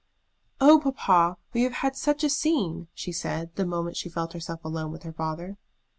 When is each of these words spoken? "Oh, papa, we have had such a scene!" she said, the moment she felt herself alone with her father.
"Oh, 0.59 0.79
papa, 0.79 1.37
we 1.53 1.61
have 1.61 1.73
had 1.85 1.95
such 1.95 2.23
a 2.23 2.29
scene!" 2.31 2.87
she 2.95 3.11
said, 3.11 3.55
the 3.55 3.67
moment 3.67 3.97
she 3.97 4.09
felt 4.09 4.33
herself 4.33 4.65
alone 4.65 4.91
with 4.91 5.03
her 5.03 5.13
father. 5.13 5.59